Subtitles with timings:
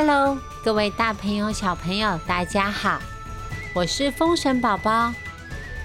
[0.00, 3.00] Hello，各位大朋友、小朋友，大家好！
[3.74, 5.12] 我是风神宝宝。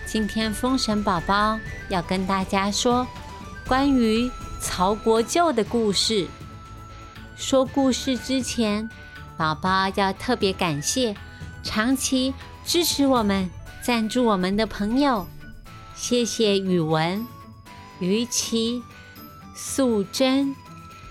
[0.05, 1.59] 今天风神宝宝
[1.89, 3.07] 要跟大家说
[3.68, 4.30] 关于
[4.62, 6.27] 曹国舅的故事。
[7.36, 8.88] 说故事之前，
[9.36, 11.16] 宝宝要特别感谢
[11.64, 13.50] 长期支持我们、
[13.81, 15.25] 赞助我们的朋友。
[15.95, 17.25] 谢谢宇文、
[17.98, 18.84] 于琪、
[19.55, 20.55] 素贞、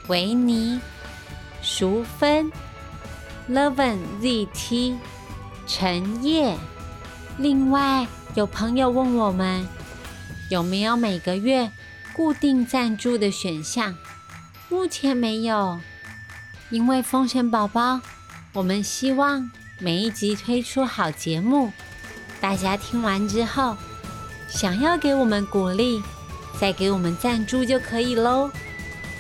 [0.06, 0.80] 维尼、
[1.62, 2.52] 淑芬、
[3.48, 4.96] Leven ZT、
[5.66, 6.56] 陈烨。
[7.38, 9.66] 另外，有朋友问我们
[10.48, 11.70] 有没有每个月
[12.12, 13.96] 固定赞助的选项？
[14.68, 15.80] 目前没有，
[16.70, 18.00] 因为风神宝宝，
[18.52, 21.72] 我们希望每一集推出好节目，
[22.40, 23.76] 大家听完之后。
[24.48, 26.02] 想要给我们鼓励，
[26.60, 28.50] 再给我们赞助就可以喽。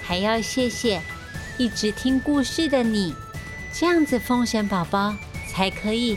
[0.02, 1.00] 还要谢谢
[1.56, 3.14] 一直听故事的你，
[3.72, 5.14] 这样子风神宝宝
[5.48, 6.16] 才可以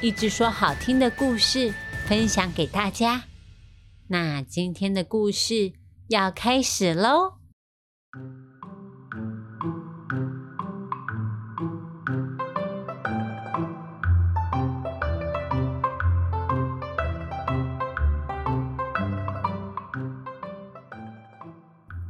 [0.00, 1.72] 一直说好听的故事
[2.06, 3.22] 分享给大家。
[4.08, 5.72] 那今天的故事
[6.08, 7.34] 要开始喽。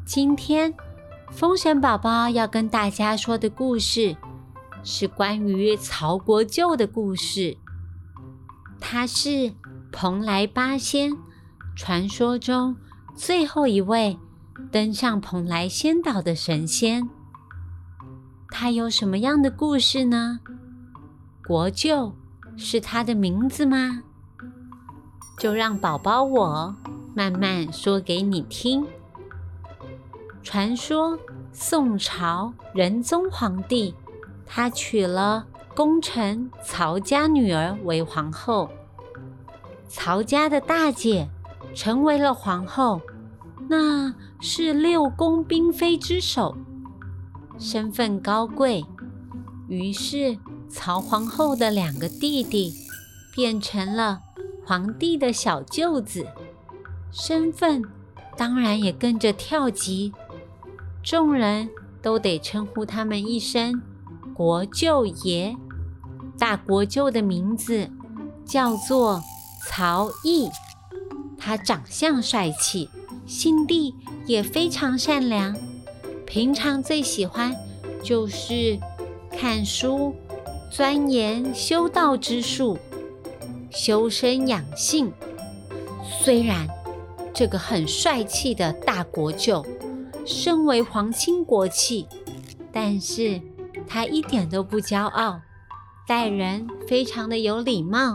[0.05, 0.73] 今天，
[1.31, 4.17] 风神宝宝要跟大家说的故事
[4.89, 7.57] 是关于曹国舅的故事。
[8.79, 9.53] 他是
[9.91, 11.11] 蓬莱八仙
[11.75, 12.77] 传说中
[13.17, 14.17] 最后一位
[14.71, 17.11] 登上蓬莱仙岛的神仙。
[18.49, 20.39] 他有什么样的故事呢？
[21.45, 22.15] 国舅
[22.57, 24.05] 是他的名字吗？
[25.37, 26.77] 就让宝宝我
[27.13, 28.87] 慢慢说给你听。
[30.45, 31.19] 传说
[31.53, 33.93] 宋朝仁宗皇帝，
[34.47, 38.71] 他娶了功臣曹家女儿为皇后。
[39.89, 41.29] 曹家的大姐
[41.75, 43.01] 成为了皇后，
[43.69, 46.57] 那是六宫嫔妃之首，
[47.59, 48.85] 身份高贵。
[49.69, 52.73] 于是曹皇后的两个弟弟
[53.35, 54.21] 变成了
[54.65, 56.27] 皇帝的小舅子，
[57.11, 57.83] 身份
[58.37, 60.13] 当然也跟着跳级。
[61.03, 61.69] 众人
[62.03, 63.81] 都得称呼他们一声
[64.37, 65.57] “国舅爷”。
[66.39, 67.91] 大国舅的名字
[68.45, 69.23] 叫做
[69.67, 70.51] 曹毅，
[71.39, 72.91] 他长相帅气，
[73.27, 73.95] 心地
[74.27, 75.57] 也非常善良。
[76.27, 77.57] 平常最喜欢
[78.03, 78.79] 就是
[79.31, 80.15] 看书、
[80.71, 82.77] 钻研修道之术、
[83.71, 85.11] 修身养性。
[86.21, 86.69] 虽然
[87.33, 89.65] 这个很帅气的大国舅。
[90.29, 92.09] 身为皇亲国戚，
[92.73, 93.41] 但是
[93.89, 95.41] 他一点都不骄傲，
[96.07, 98.15] 待人非常的有礼貌，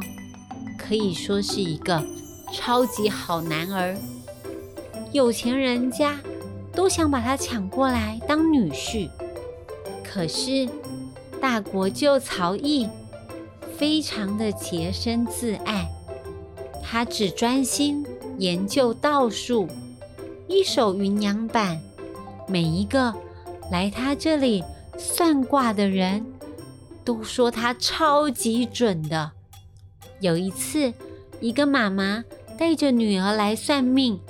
[0.78, 2.04] 可以说是一个
[2.54, 3.98] 超级好男儿。
[5.12, 6.20] 有钱人家
[6.74, 9.10] 都想把他抢过来当女婿，
[10.04, 10.70] 可是
[11.42, 12.88] 大国舅曹毅
[13.78, 15.90] 非常的洁身自爱，
[16.84, 18.06] 他只专心
[18.38, 19.68] 研究道术，
[20.48, 21.82] 一手云阳板。
[22.48, 23.14] 每一个
[23.72, 24.64] 来他这里
[25.02, 26.24] 算卦的人
[27.04, 29.32] 都说他超级准的。
[30.20, 30.94] 有一次，
[31.40, 32.24] 一个妈妈
[32.58, 34.22] 带着女儿来算命，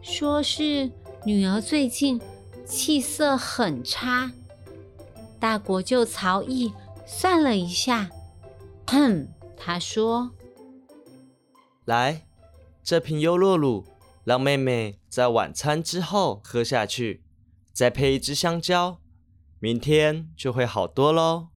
[0.00, 0.88] 说是
[1.24, 2.20] 女儿最近
[2.64, 4.30] 气色很差。
[5.40, 6.72] 大国舅曹毅
[7.04, 8.08] 算了一下，
[8.86, 9.26] 哼，
[9.56, 10.30] 他说
[11.84, 12.22] ：“来，
[12.84, 13.84] 这瓶优酪乳。”
[14.24, 17.24] 让妹妹在晚餐之后喝下去，
[17.72, 19.00] 再配一只香蕉，
[19.62, 21.50] 明天就会好多喽。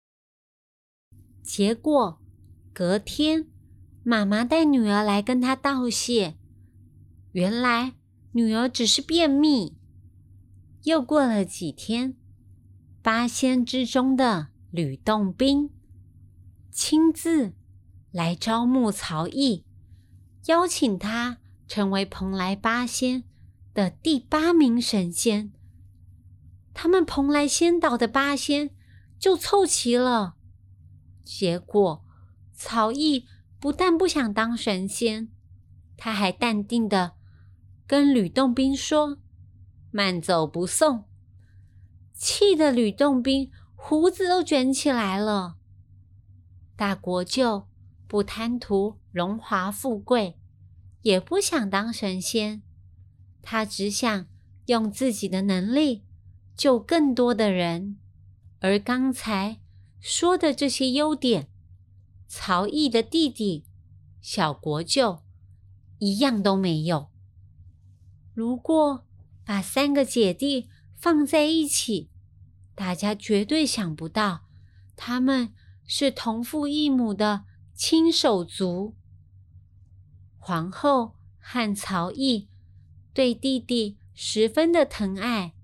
[1.42, 2.22] 结果
[2.72, 3.48] 隔天，
[4.04, 6.36] 妈妈带女儿来跟她道谢，
[7.32, 7.96] 原来
[8.34, 9.76] 女儿只是便秘。
[10.84, 12.16] 又过了几天，
[13.02, 15.72] 八仙之中的吕洞宾
[16.70, 17.56] 亲自
[18.12, 19.66] 来招募曹毅，
[20.46, 21.40] 邀请他。
[21.68, 23.24] 成为蓬莱八仙
[23.74, 25.52] 的第八名神仙，
[26.76, 28.70] 他们蓬莱仙岛的八仙
[29.18, 30.36] 就凑齐了。
[31.24, 32.06] 结果
[32.54, 33.26] 曹毅
[33.60, 35.32] 不但不想当神仙，
[35.98, 37.14] 他还淡定的
[37.88, 39.18] 跟吕洞宾说
[39.90, 41.06] ：“慢走不送。”
[42.14, 45.56] 气得吕洞宾胡子都卷起来了。
[46.76, 47.68] 大国舅
[48.08, 50.38] 不贪图荣华富贵。
[51.02, 52.64] 也不想当神仙，
[53.44, 54.26] 他只想
[54.66, 56.04] 用自己的能力
[56.56, 57.98] 救更多的人。
[58.60, 59.60] 而刚才
[60.00, 61.50] 说的这些优点，
[62.28, 63.66] 曹毅的弟弟
[64.22, 65.24] 小国舅
[66.00, 67.10] 一样都没有。
[68.34, 69.06] 如果
[69.46, 72.10] 把三个姐弟放在一起，
[72.74, 74.46] 大家绝对想不到
[74.96, 75.54] 他们
[75.86, 78.96] 是同父异母的亲手足。
[80.38, 82.50] 皇后和曹毅
[83.14, 85.55] 对弟弟十分的疼爱，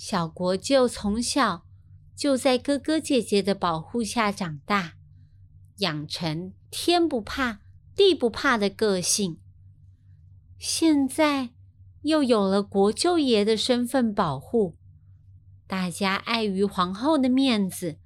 [0.00, 1.66] 小国舅从小
[2.14, 4.94] 就在哥哥姐姐的保护下长大，
[5.78, 7.62] 养成天不怕
[7.96, 9.40] 地不怕的个性。
[10.56, 11.50] 现在
[12.02, 14.76] 又有了国舅爷的身份保护，
[15.66, 17.98] 大家碍于皇后的面子，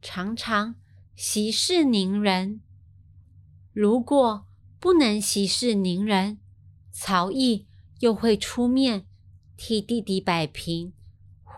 [0.00, 0.76] 常常
[1.16, 2.60] 息事宁人。
[3.72, 4.46] 如果
[4.78, 6.38] 不能息事宁人，
[6.92, 7.66] 曹毅
[7.98, 9.08] 又会出面
[9.56, 10.92] 替弟弟摆平，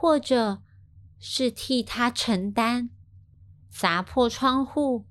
[0.01, 0.63] 或者
[1.19, 2.91] 是替他承担
[3.69, 5.07] 砸破窗户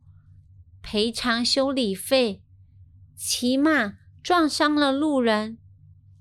[0.82, 2.42] 赔偿修理费，
[3.14, 3.98] 骑马。
[4.24, 5.58] 撞伤了路人，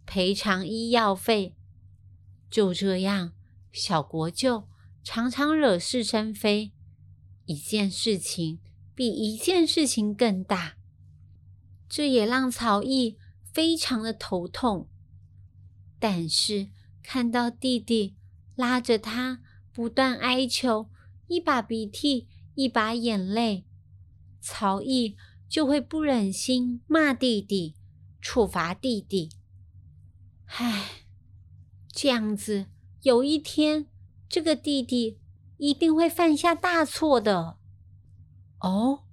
[0.04, 1.56] 赔偿医药费。
[2.48, 3.32] 就这样，
[3.72, 4.68] 小国舅
[5.02, 6.72] 常常惹是生非，
[7.46, 8.60] 一件事情
[8.94, 10.76] 比一件事情更大。
[11.88, 14.88] 这也让曹毅非常的头痛。
[15.98, 16.68] 但是
[17.02, 18.14] 看到弟弟
[18.56, 19.40] 拉着他
[19.72, 20.90] 不断哀求，
[21.28, 23.64] 一把鼻涕一把眼泪，
[24.40, 25.16] 曹毅
[25.48, 27.76] 就会不忍心骂弟弟。
[28.18, 29.30] 处罚弟弟，
[30.46, 31.04] 唉，
[31.92, 32.66] 这样子
[33.02, 33.86] 有一天，
[34.28, 35.20] 这个弟弟
[35.58, 37.58] 一定会犯下大错的。
[38.58, 39.04] 哦，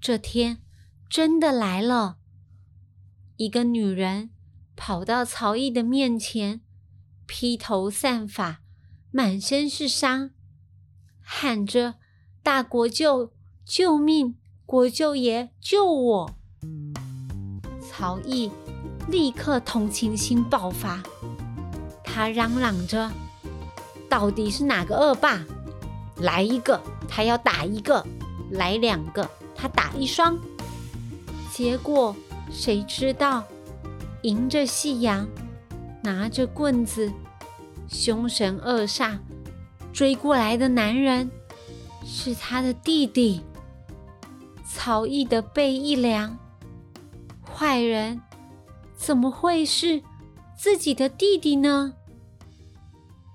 [0.00, 0.64] 这天
[1.08, 2.18] 真的来了，
[3.36, 4.30] 一个女人
[4.74, 6.62] 跑到曹毅的面前，
[7.26, 8.64] 披头散发，
[9.12, 10.30] 满身是伤，
[11.20, 11.94] 喊着
[12.44, 13.32] ：“大国舅，
[13.64, 14.36] 救命！
[14.64, 16.34] 国舅爷，救我！”
[17.90, 18.52] 曹毅
[19.08, 21.02] 立刻同情心爆发，
[22.04, 23.10] 他嚷嚷着
[24.08, 25.44] ：“到底是哪个恶霸？
[26.18, 28.06] 来一个，他要打一个；
[28.52, 30.38] 来两个，他打一双。”
[31.52, 32.14] 结果
[32.48, 33.42] 谁知道，
[34.22, 35.26] 迎着夕阳，
[36.00, 37.12] 拿着棍子，
[37.90, 39.18] 凶神恶煞
[39.92, 41.30] 追过来的男人
[42.06, 43.42] 是他的弟弟。
[44.64, 46.38] 曹毅的背一凉。
[47.52, 48.22] 坏人
[48.96, 50.02] 怎么会是
[50.56, 51.94] 自己的弟弟呢？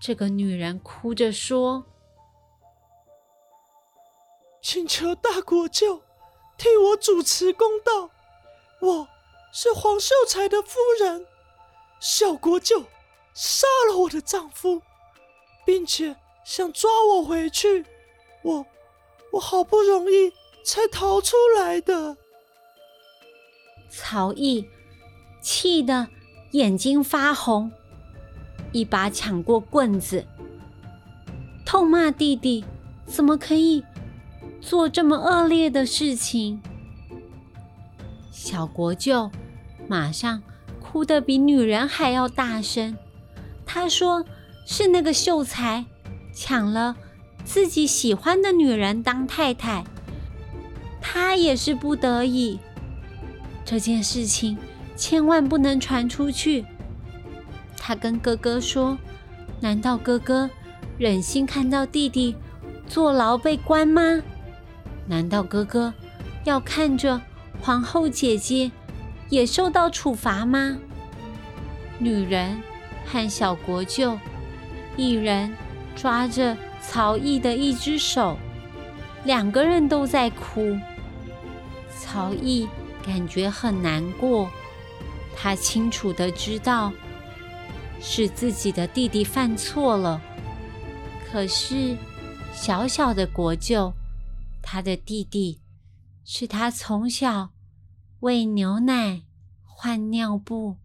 [0.02, 1.86] 这个女人哭着说
[4.64, 6.02] ：“请求大国舅
[6.58, 8.10] 替我主持公道。
[8.82, 9.08] 我
[9.52, 11.26] 是黄秀才的夫人，
[12.00, 12.86] 小国舅
[13.36, 14.82] 杀了我的丈夫，
[15.66, 17.86] 并且想抓我回去。
[18.44, 18.66] 我
[19.34, 20.32] 我好不容易
[20.64, 22.18] 才逃出来的。”
[23.92, 24.68] 曹毅
[25.42, 26.08] 气得
[26.52, 27.72] 眼睛发红，
[28.72, 30.26] 一把抢过棍子，
[31.66, 32.64] 痛骂弟弟
[33.06, 33.84] 怎么可以
[34.62, 36.62] 做这么恶劣的事情。
[38.32, 39.30] 小国舅
[39.88, 40.42] 马上
[40.82, 42.98] 哭得比女人还要大声，
[43.76, 44.24] 他说
[44.66, 45.84] ：“是那个秀才
[46.34, 46.96] 抢了
[47.44, 49.84] 自己喜欢的女人当太太，
[51.02, 52.58] 他也是不得已。”
[53.66, 54.58] 这件事情
[54.96, 56.66] 千万不能传出去。
[57.76, 58.98] 他跟哥哥说
[59.60, 60.50] ：“难道哥哥
[60.98, 62.34] 忍心看到弟弟
[62.88, 64.22] 坐牢被关吗？
[65.06, 65.94] 难道哥哥
[66.46, 67.22] 要看着
[67.60, 68.72] 皇后姐姐
[69.28, 70.78] 也受到处罚吗？”
[72.00, 72.58] 女人
[73.06, 74.20] 和小国舅
[74.98, 75.56] 一人
[75.96, 78.38] 抓着曹毅的一只手，
[79.24, 80.78] 两个人都在哭。
[81.98, 82.68] 曹毅。
[83.06, 84.50] 感觉很难过，
[85.38, 86.92] 他清楚的知道
[88.02, 90.20] 是自己的弟弟犯错了。
[91.30, 91.96] 可是
[92.52, 93.94] 小小的国舅，
[94.64, 95.62] 他的弟弟
[96.24, 97.52] 是他从小
[98.22, 99.22] 喂牛奶、
[99.64, 100.78] 换尿布、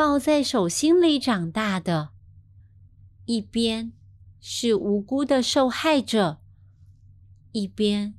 [0.00, 2.14] 抱在手心里长大的，
[3.26, 3.92] 一边
[4.40, 6.40] 是无辜的受害者，
[7.52, 8.14] 一边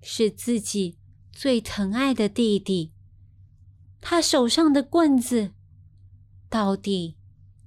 [0.00, 0.96] 是自己。
[1.30, 2.94] 最疼爱的弟弟，
[4.00, 5.52] 他手上的棍子
[6.48, 7.18] 到底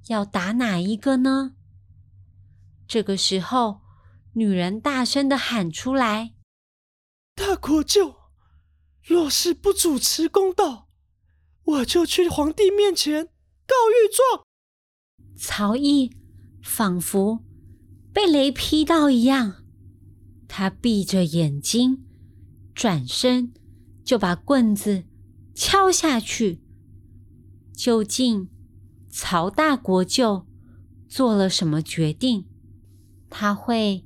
[0.08, 1.54] 要打哪一个呢？
[2.88, 3.82] 这个时候，
[4.34, 6.34] 女人大声的喊出来
[7.38, 8.16] ：“大国舅，
[9.04, 10.90] 若是不主持公道，
[11.64, 13.30] 我就去皇帝面前
[13.70, 14.44] 告御状。”
[15.38, 16.12] 曹毅
[16.62, 17.40] 仿佛
[18.12, 19.64] 被雷劈到一样，
[20.48, 22.04] 他闭着眼睛，
[22.74, 23.54] 转身
[24.04, 25.04] 就把棍子
[25.54, 26.62] 敲下去。
[27.74, 28.50] 究竟
[29.10, 30.46] 曹大国舅
[31.08, 32.46] 做了什么决定？
[33.30, 34.06] 他会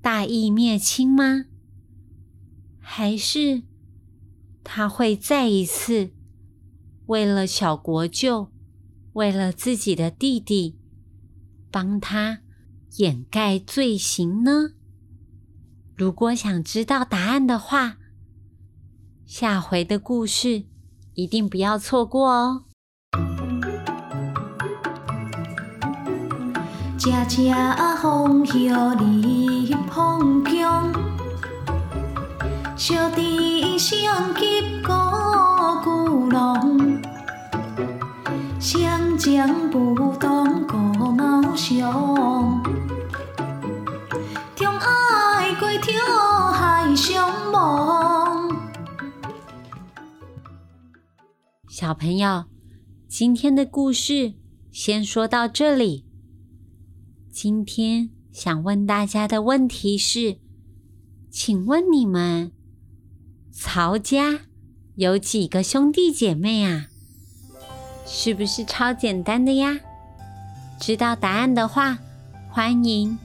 [0.00, 1.46] 大义灭亲吗？
[2.78, 3.62] 还是
[4.62, 6.10] 他会再一次
[7.06, 8.52] 为了小国舅，
[9.18, 10.78] 为了自己的弟弟，
[11.72, 12.38] 帮他
[12.98, 14.74] 掩盖罪行呢？
[15.96, 17.96] 如果想知道答案的话，
[19.26, 20.66] 下回的故事
[21.14, 22.62] 一定不要错过哦！
[26.96, 27.52] 车车
[28.00, 30.92] 风叶入风宫，
[32.76, 34.92] 小弟相急鼓
[35.82, 36.77] 鼓龙，
[39.18, 40.78] 湘江不动过
[41.10, 42.62] 毛上。
[51.68, 52.44] 小朋友，
[53.08, 54.34] 今天的故事
[54.70, 56.04] 先说到这里。
[57.32, 60.38] 今天想问大家的问题是：
[61.28, 62.52] 请问你们
[63.50, 64.42] 曹家
[64.94, 66.86] 有几个兄弟姐妹啊？
[68.10, 69.78] 是不是超简单的呀？
[70.80, 71.98] 知道答案的话，
[72.50, 73.16] 欢迎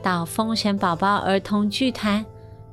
[0.00, 2.24] 到风神宝宝儿童剧团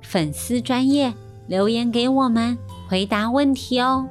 [0.02, 1.12] 粉丝专业
[1.48, 2.56] 留言给我们
[2.88, 4.08] 回答问题哦。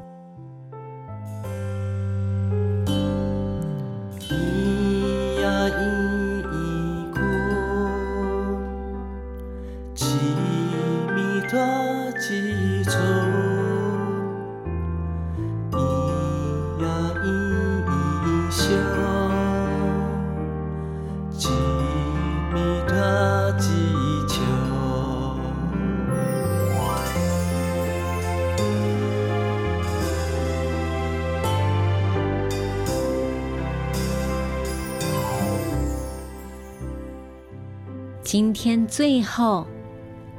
[38.24, 39.66] 今天最后，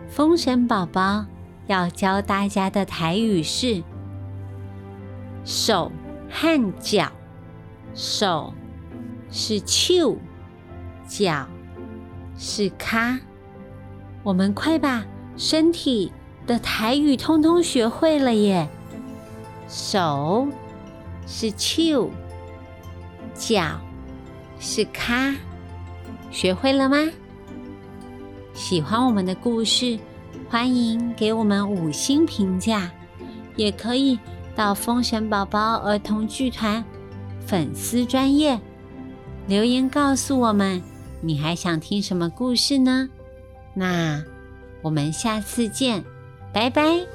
[0.10, 1.24] 风神宝宝
[1.68, 3.84] 要教大家的台语是
[5.44, 5.92] 手
[6.28, 7.12] 和脚。
[7.94, 8.52] 手
[9.30, 10.18] 是手，
[11.08, 11.48] 脚
[12.36, 13.20] 是卡。
[14.24, 15.06] 我们快把
[15.38, 16.12] 身体
[16.48, 18.68] 的台语通通学会了耶！
[19.68, 20.48] 手
[21.28, 22.10] 是手，
[23.36, 23.80] 脚
[24.60, 25.36] 是卡，
[26.32, 26.98] 学会了吗？
[28.56, 30.00] 喜欢我们的故事，
[30.50, 32.90] 欢迎给我们五星评价，
[33.58, 34.18] 也可以
[34.56, 36.84] 到风神宝宝儿童剧团
[37.46, 38.60] 粉丝专业
[39.46, 40.82] 留言告诉我们，
[41.22, 43.10] 你还想听什么故事呢？
[43.74, 44.24] 那
[44.82, 46.04] 我们下次见，
[46.54, 47.15] 拜拜。